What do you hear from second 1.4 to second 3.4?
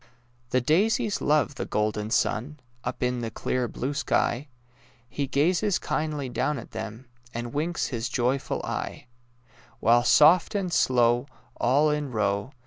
The daisies love the golden sun, Up in the